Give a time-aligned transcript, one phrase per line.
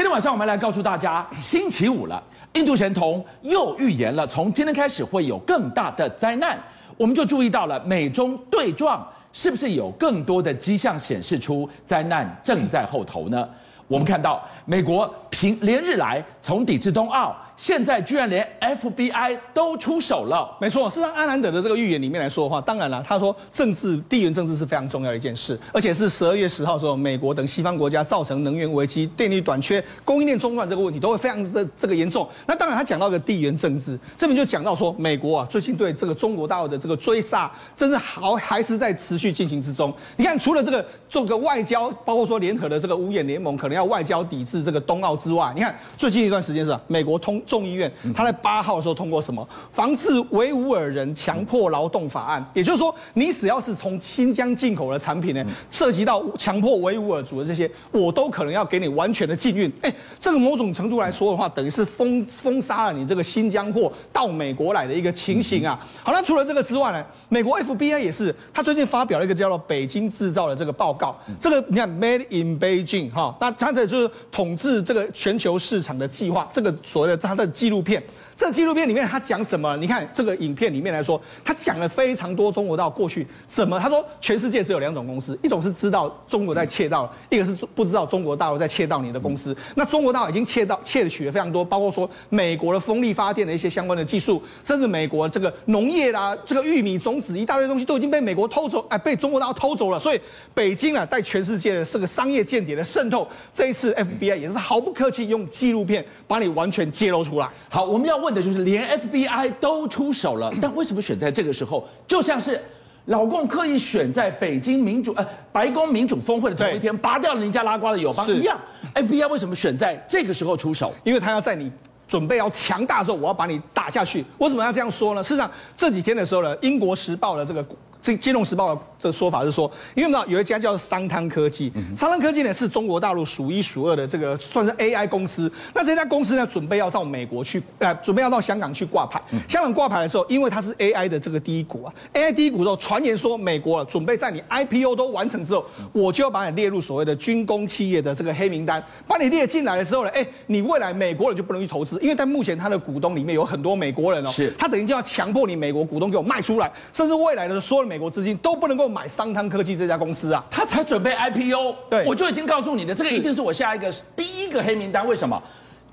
[0.00, 2.22] 今天晚上我们来告诉大家，星期五了，
[2.54, 6.58] 印度神童又预言了，从今天开始会有更大的灾难。
[6.96, 13.46] 我们就注意到了美中对撞，是不是有更多的迹象显示出灾难正在后头呢？
[13.90, 17.36] 我们看到美国平连日来从抵制冬奥。
[17.56, 20.56] 现在居然连 FBI 都出手了。
[20.58, 32.26] 没错，事实上阿南德的这个预言里面来说的话，当然了，他说政治地缘政治是非常重要的一件事，而且是十二月十号的时候，美国等西方国家造成能源危机、电力短缺、供应链中断这个问题都会非常的这个严重。
[32.46, 39.92] 那当然，他讲到个地缘政治，这边就讲到说，美国啊最近对这个中国大陆的这个追杀，真是好还是在持续进行之中。
[40.16, 47.42] 你看，除了这个做个外交，包括说联合的这个五眼联盟可能要外交抵制这个冬奥之外，你看最近一段时间是美国通。
[47.44, 59.68] 众议院他在八号的时候通过什么防治维吾尔人强迫劳动法案，也就是说，你只要是从新疆进口的产品呢，涉及到强迫维吾尔族的这些，我都可能要给你完全的禁运。
[59.82, 65.84] 哎，这个某种程度来说的话，等于是封封杀了你这个新疆货到美国来的一个情形啊。
[66.04, 71.18] 好，那除了这个之外呢，美国 FBI 也是，他最近发表了一个叫做“北京制造”的这个报搞。
[71.40, 77.34] 这个你看，Made in Beijing 哈，那它的就是统治这个全球市场的计划，这个所谓的它。
[77.40, 78.02] 的纪录片。
[78.40, 79.76] 这纪录片里面他讲什么？
[79.76, 83.78] 你看这个影片里面来说，他讲了非常多中国大陆过去怎么？
[83.78, 89.54] 他说全世界只有两种公司，一种是知道中国在窃盗，一个是不知道中国大陆在窃盗你的公司。
[89.74, 100.00] 那中国大陆已经窃盗窃取了非常多，包括说美国的风力发电的一些相关的技术，甚至美国这个农业啦、这个玉米种子一大堆东西都已经被美国偷走，哎，被中国大陆偷走了。
[100.00, 100.20] 所以
[100.54, 107.46] 北京啊，带全世界的这个商业间谍的渗透，这一次 FBI 也是毫不客气用纪录片把你完全揭露出来。
[107.68, 108.29] 好，我们要问。
[108.30, 111.86] 的就是连 FBI 都出手了， 但为什么选在这个时候？
[112.06, 112.60] 就像是
[113.06, 118.58] 老共刻意选在北京民主呃白宫民主峰会的头一天，拔掉了尼加拉瓜的友邦一样。
[118.94, 120.92] FBI 为什么选在这个时候出手？
[121.04, 121.70] 因为他要在你
[122.06, 124.24] 准备要强大的时候，我要把你打下去。
[124.38, 125.22] 为什么要这样说呢？
[125.22, 127.64] 事实上这几天的时候呢，英国时报的这个。
[128.02, 135.50] 这《金融时报》的这个说法是说，因为呢有一家叫商汤科技，商汤科技呢是中国大陆数一数二的这个算是 AI 公司。
[135.74, 139.20] 那这家公司呢准备要到美国去，呃，准备要到香港去挂牌。
[139.48, 148.82] 香港挂牌的时候，因为它是 AI 的这个第一股啊，AI 第一股之后，传言说美国啊准备在你 IPO 都完成之后，我就要把你列入所谓的军工企业的这个黑名单。
[149.06, 165.04] 把你列进来的时候呢，哎，你未来美国人就不能去投资，因为在目前他的股东里面有很多美国人哦，是，他等于就要强迫你美国股东给我卖出来，甚至未来的所有美国资金都不能够买商汤科技这家公司啊，他才准备 IPO，对，我就已经告诉你的，这个一定是我下一个第一个黑名单。
[165.08, 165.42] 为什么？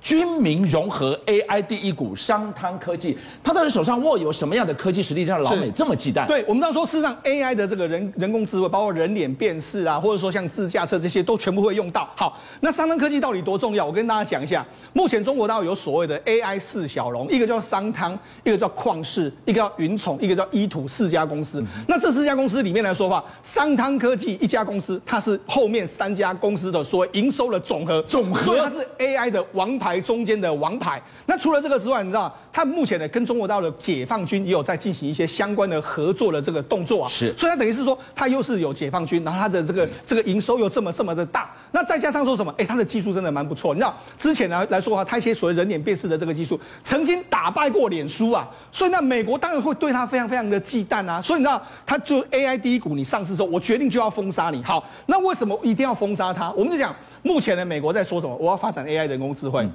[0.02, 6.26] 军民融合 AI 第一股商汤科技，它到底手上握有什么样的科技实力，让老美这么忌惮？
[6.28, 12.08] 对，我们知道说，事实上 AI 的这个人人工智慧，包括人脸辨识啊，或者说像自驾车这些，都全部会用到。
[12.16, 13.86] 好，那商汤科技到底多重要？
[13.86, 14.66] 我跟大家讲一下。
[14.94, 21.64] 目前中国大陆有所谓的 AI 四小龙，一个叫商汤，一个叫旷视，一个叫云宠，一个叫依图四家公司。
[21.88, 29.87] 那这四家公司里面来说的话，商汤科技一家公司，它是后面三家公司的所谓营收的总和，总和，所以它是 AI 的王牌。
[29.88, 31.02] 牌中间的王牌。
[31.28, 37.10] 那除了这个之外，你知道，他目前呢跟中国大陆的解放军也有在进行一些相关的合作的这个动作啊。
[37.10, 41.50] 是，所以他等于是说，他又是有解放军，然后他的这个这个营收又这么这么的大。
[41.72, 42.54] 那再加上说什么？
[42.58, 43.74] 哎，他的技术真的蛮不错。
[43.74, 48.46] 你知道，之前呢来说的话，他一些所谓人脸辨识的这个技术，曾经打败过脸书啊。
[48.72, 51.22] 所以那美国当然会对他非常非常的忌惮啊。
[51.22, 54.62] 所以你知道，他就 AI 第一股你上市之后，我决定就要封杀你。
[54.64, 56.52] 好，那为什么一定要封杀他？
[56.52, 56.94] 我们就讲，
[57.28, 58.34] 目前呢美国在说什么？
[58.38, 59.62] 我要发展 AI 人工智慧。
[59.64, 59.72] 嗯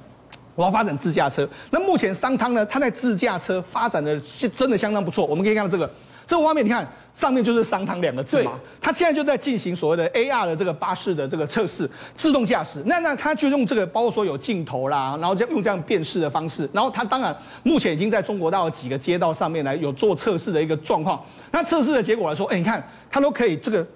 [0.55, 2.67] 我要发展自驾车，那目前商汤呢？
[2.67, 5.25] 它在自驾车发展的是真的相当不错。
[5.25, 5.91] 我们可以看到这个
[6.27, 8.61] 这个画面，你看上面就是商汤两个字嘛。
[8.79, 12.83] 它现在就在进行所谓的 AR 的这个巴士的这个测试，自动驾驶。
[12.85, 16.69] 那那它就用这个，包括说有镜头啦，然后就用这样辨识的方式。
[16.71, 21.19] 然后它当然目前已经在中国大陆几个街道上面来有做测试的一个状况。
[21.51, 23.87] 那测试的结果来说，哎，你看它都可以这个。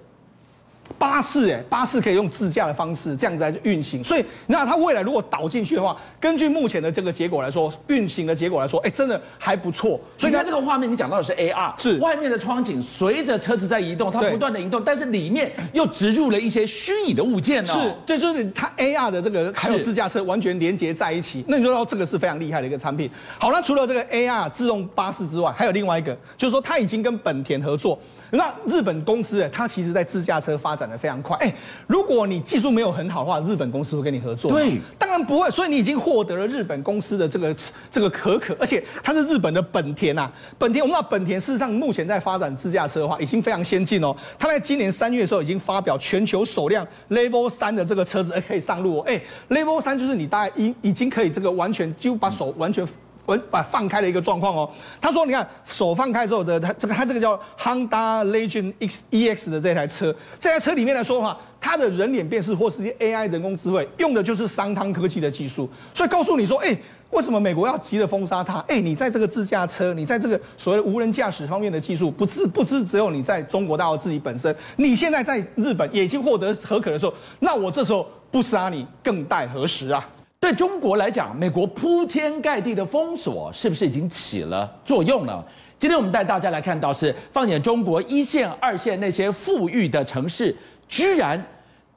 [0.97, 9.99] 巴士哎，巴士可以用自驾的方式这样子来运行，所以那它未来如果导进去的话，根据目前的这个结果来说，运行的结果来说，哎，真的还不错。
[10.17, 17.81] 所以它这个画面，你讲到的是 AR，是外面的窗景随着车子在移动，它不断的移动，但是里面又植入了一些虚拟的物件呢、哦。
[17.81, 23.09] 是，对，就是它 AR 的这个还有自驾车完全连接在一起，那你就知道这个是非常厉害的一个产品。
[23.37, 27.99] 好，那除了这个 AR 自动巴士之外，还有另外一个，就是说它已经跟本田合作。
[28.31, 31.37] 那日本公司，它其实在自驾车发展的非常快。
[31.37, 31.53] 哎，
[31.87, 34.57] 如果你技术没有很好的话，日本公司会跟你合作吗？
[34.57, 35.49] 对，当然不会。
[35.49, 37.55] 所以你已经获得了日本公司的这个
[37.89, 40.31] 这个可可，而且它是日本的本田啊。
[40.57, 44.15] 本田，我们知道本田事实上目前在发展自驾车的话，已经非常先进哦。
[44.37, 49.03] 它在今年三月的时候已经发表全球首辆 Level 三的这个车子，可以上路哦。
[49.07, 52.85] 哎，Level 三就是你大概已已经可以这个完全几乎把手完全。
[53.27, 54.69] 完把放开的一个状况哦，
[54.99, 65.69] 他说：“你看手放开之后的，他这个他这个叫 Honda Legend X EX 的这台车，这台车里面来说的话，它的人脸辨识或是些 AI 人工智慧，用的就是商汤科技的技术。
[65.93, 66.75] 所以告诉你说，哎，
[67.11, 68.59] 为什么美国要急着封杀它？
[68.69, 80.07] 哎，你在这个自驾车，你在这个所谓的无人驾驶方面的技术，不是不是只有你在中国大陆自己本身，你现在在日本也已经获得合可的时候，那我这时候不杀你，更待何时啊？”
[80.39, 85.43] 对中国来讲，美国铺天盖地的封锁是不是已经起了作用了？
[85.79, 90.55] 今天我们带大家来看到是，放眼中国一线、二线那些富裕的城市，
[90.87, 91.43] 居然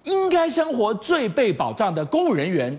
[0.05, 2.77] 应该生活最被保障的公务人员，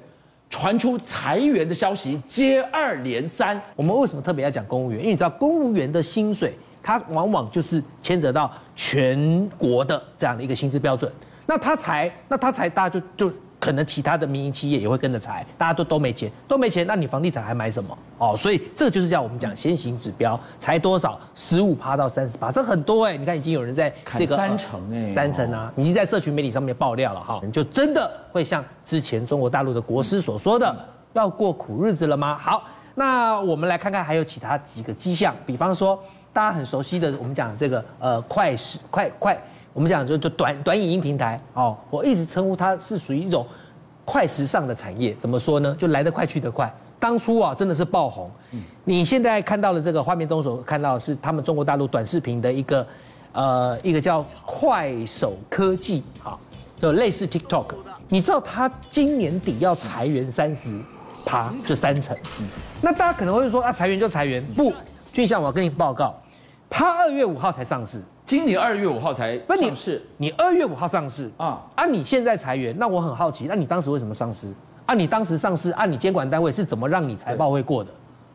[0.49, 3.59] 传出裁员的消息接二连三。
[3.75, 4.99] 我们为什么特别要讲公务员？
[4.99, 11.11] 因为你知道，公务员的薪水，它往往就是牵扯到全国的这样的一个薪资标准。
[11.45, 13.35] 那他裁，那他裁，大家就就。
[13.61, 17.95] 可能其他的民营企业也会跟着裁，大家都都没钱，都没钱，那你房地产还买什么？
[18.17, 23.17] 哦，所以这个就是叫我们讲先行指标，裁多少，十五趴到三十趴，这很多哎、欸。
[23.19, 30.75] 你看已经有人在这个三成哎、欸，三成啊，已经在社群媒体上面爆料了哈，就真的会像之前中国大陆的国师所说的，
[31.13, 32.35] 要过苦日子了吗？
[32.39, 32.63] 好，
[32.95, 36.03] 那我们来看看还有其他几个迹象，比方说
[36.33, 39.39] 大家很熟悉的，我们讲这个呃快时快快。
[39.73, 43.47] 我们讲就就短短影音平台哦，我一直称呼它是属于一种
[44.03, 45.13] 快时尚的产业。
[45.15, 45.75] 怎么说呢？
[45.79, 46.73] 就来得快去得快。
[46.99, 48.29] 当初啊，真的是爆红。
[48.83, 52.85] 你现在看到的这个画面中所看到的是他们中国大陆短视频的一个
[53.31, 56.37] 呃一个叫快手科技啊，
[56.79, 57.73] 就类似 TikTok。
[58.09, 60.79] 你知道它今年底要裁员三十
[61.25, 62.15] 趴，就三成。
[62.39, 62.47] 嗯，
[62.81, 64.45] 那大家可能会说啊，裁员就裁员。
[64.53, 64.73] 不，
[65.13, 66.13] 俊相，我要跟你报告，
[66.69, 68.03] 它二月五号才上市。
[68.31, 71.61] 今年二月五号才上市，你二月五号上市啊？
[71.75, 74.47] 啊，你现在裁员，那我很好奇，那你当时为什么上市？
[74.85, 77.91] 啊，你当时上市，按你监管单位是怎么让你财报会过的？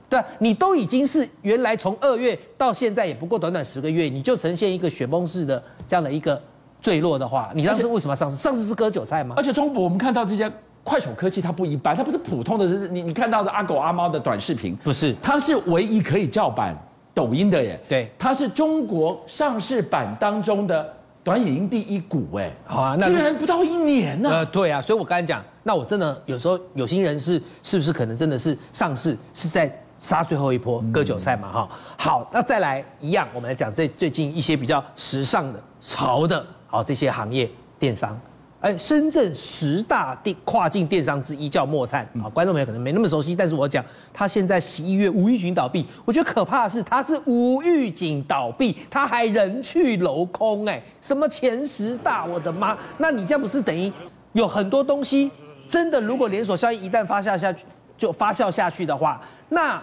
[0.07, 6.39] 对，你都已经是原来从二月到现在也不过短短十个月，你就呈现一个雪崩式的这样的一个
[6.79, 8.37] 坠落的话，你当时为什么要上市？
[8.37, 9.35] 上市是割韭菜吗？
[9.39, 10.53] 而且中国我们看到这些
[10.85, 16.77] 快手科技，它不一般，它不是普通的，是你你看到的阿狗阿猫的短视频，不是，它是唯一可以叫板。
[17.17, 20.87] 抖音的耶，对，它是中国上市版当中的
[21.25, 24.37] 短影音第一股，哎，好啊，那居然不到一年呢、啊。
[24.37, 31.51] 呃，对啊，所以我刚才讲，那我真的有时候有心人士是不是可能真的是上市是在杀最后一波割韭菜嘛？
[31.51, 38.21] 哈、嗯，好，那再来一样，我们来讲这最近一些比较时尚的潮的，好这些行业电商。
[38.67, 53.93] 哎，深圳十大电跨境电商之一叫莫灿啊，观众朋友可能没那么熟悉，但是我讲，他现在十一月无预警倒闭，我觉得可怕的是他是无预警倒闭，他还人去楼空，哎，什么前十大，我的妈，那你这样不是等于
[54.33, 55.31] 有很多东西
[55.69, 57.65] 真的，如果连锁效应一旦发酵下去，
[57.97, 59.81] 就发酵下去的话，那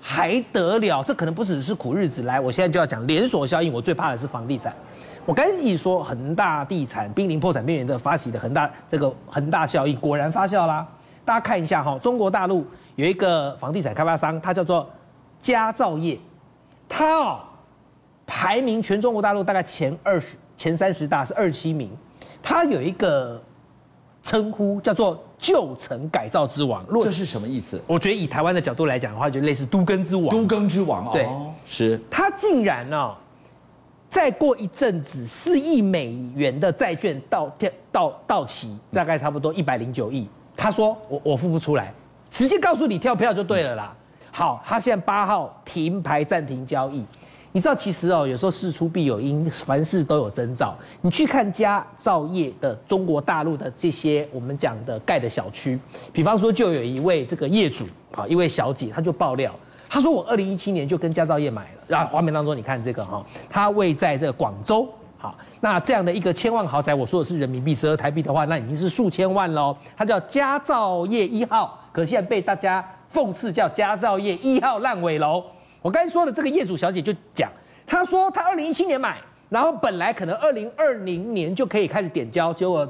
[0.00, 1.04] 还得了？
[1.04, 4.74] 这可能不只是苦日子来，我现在就要讲连锁效应，我最怕的是房地产。
[5.26, 10.86] 我刚才一说恒大地产濒临破产边缘的发起的恒大这个恒大效应果然发酵啦。
[11.24, 12.66] 大家看一下哈，中国大陆
[12.96, 14.86] 有一个房地产开发商，它叫做
[15.38, 16.18] 佳兆业，
[16.86, 17.40] 它哦
[18.26, 21.90] 排名全中国大陆大概前二十、前三十大是二七名，
[22.42, 23.42] 它有一个
[24.22, 26.84] 称呼叫做旧城改造之王。
[27.00, 27.82] 这是什么意思？
[27.86, 30.28] 我觉得以台湾的角度来讲的话，就类似都更之王。
[30.28, 31.26] 都更之王，对，
[31.64, 31.98] 是。
[32.10, 33.14] 他竟然呢。
[34.14, 40.24] 再过一阵子，四亿美元的债券到到到到期，大概差不多一百零九亿。
[40.56, 41.92] 他说我我付不出来，
[42.30, 43.92] 直接告诉你跳票就对了啦。
[44.30, 47.04] 好，他现在八号停牌暂停交易。
[47.50, 50.76] 你知道其实哦，有时候事出必有因，凡事都有征兆。
[51.00, 55.76] 你去看佳兆业的中国大陆的这些我们讲的盖的小区，
[56.12, 59.52] 比方说就有一位这个业主啊，一位小姐，她就爆料。
[59.94, 69.76] 他说：“我二零一七年就跟佳兆业买了，然后画面当中你看这个哈，他位在这个广州，好，那这样的一个千万豪宅，我说的是人民币，折合台币的话，那已经是数千万喽。
[69.96, 75.44] 他叫佳兆业一号，可现在被大家讽刺叫佳兆业一号烂尾楼。
[75.80, 77.48] 我刚才说的这个业主小姐就讲，
[77.86, 82.84] 她说她二零一七年买，然后本来可能二零二零年就可以开始点交，结果。”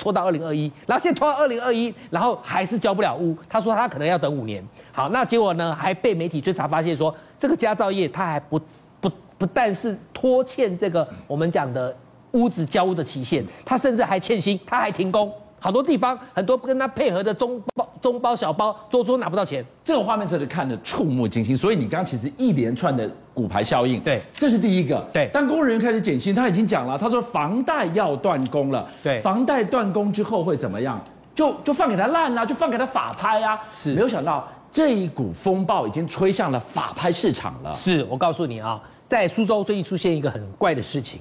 [0.00, 3.36] 拖到二零二一，然后现在拖到二零二一，然后还是交不了屋。
[3.48, 4.66] 他说他可能要等五年。
[4.90, 5.72] 好，那结果呢？
[5.74, 8.58] 还被媒体追查发现说，这个佳兆业他还不
[9.00, 11.94] 不不但是拖欠这个我们讲的
[12.32, 15.30] 屋子交屋的期限，他甚至还欠薪，他还停工。
[15.62, 17.62] 好多地方，很多跟他配合的中、
[18.00, 19.64] 中包、小包，桌桌拿不到钱。
[19.84, 21.56] 这个画面真的看得触目惊心。
[21.56, 24.98] 所以你刚刚其实一连串的骨牌效应，对，这是第一个。
[25.12, 28.88] 对，当工人员开始减薪，他已经讲了，他说房贷要断供了。
[29.02, 31.00] 对，房贷断供之后会怎么样？
[31.34, 33.58] 就就放给他烂了，就放给他法拍啊。
[33.72, 37.72] 是，没有想到这一股风暴已经吹向了法拍市场了。
[37.72, 41.20] 是我告诉你啊，在苏州最近出现一个很怪的事情，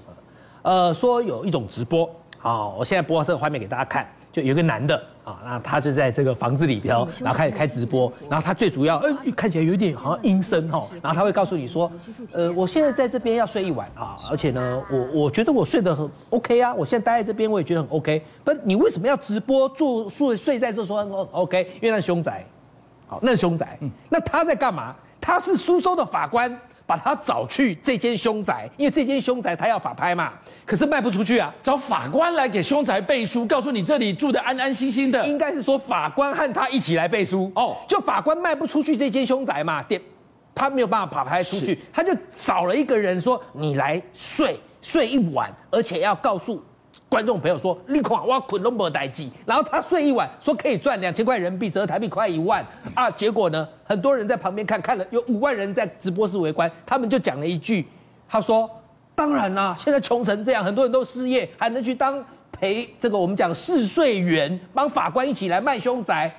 [0.62, 2.10] 呃，说有一种直播
[2.42, 4.08] 啊，我现在播这个画面给大家看。
[4.32, 11.92] 就有一个男的啊，那他就在这个房子里边，然后开始开直播，然后他最主要，呃，看起来有点好像阴森哈，然后他会告诉你说，
[12.32, 21.64] 呃，我现在在这边要睡一晚啊，而且呢，我我觉得我睡得很 OK 啊，我现在待在这边我也觉得很 OK，不，你为什么要直播住睡睡在这说很 OK？
[21.82, 22.46] 因为那是凶宅，
[23.08, 24.96] 好，那是凶宅，嗯，那他在干嘛？
[25.20, 26.56] 他是苏州的法官。
[26.90, 30.34] 把他找去这间凶宅，因为这间凶宅他要法拍嘛，
[30.66, 35.24] 可是卖不出去啊，找法官来给凶宅背书，告诉你这里住的安安心心的。
[35.28, 40.02] 应该是说法官和他一起来背书哦，就法官卖不出去这间凶宅嘛，点
[40.56, 46.60] 他没有办法法拍出去，他就找了一个人说，你来睡睡一晚，而且要告诉。
[47.08, 53.10] 观众朋友说：“你看我捆都没待机，然后他睡一晚，说可以赚两千块人民币，折台币快一万啊！
[53.10, 57.88] 结果呢，很多人在旁边看，看了有五万人在直播室围观，他们就讲了一句，
[58.28, 58.70] 他说：
[59.16, 66.32] 当然啦，现在穷成这样，很多人都失业，还能去当陪这个我们讲试睡员，帮法官一起来卖凶宅，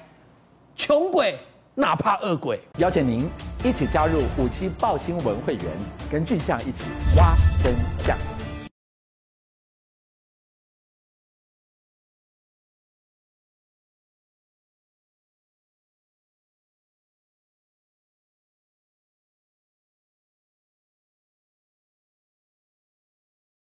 [0.76, 1.37] 穷鬼
[1.75, 2.61] 哪怕恶鬼。
[2.78, 3.28] 邀请您
[3.64, 5.64] 一起加入五七爆新闻会员，
[6.12, 6.85] 跟俊相一起
[7.16, 8.16] 挖真相。”